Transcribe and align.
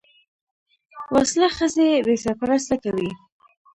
وسله 1.15 1.47
ښځې 1.57 1.89
بې 2.05 2.15
سرپرسته 2.23 2.75
کوي 2.83 3.09